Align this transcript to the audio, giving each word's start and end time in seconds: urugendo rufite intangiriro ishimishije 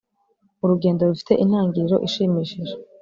urugendo 0.63 1.01
rufite 1.09 1.33
intangiriro 1.43 1.97
ishimishije 2.07 2.73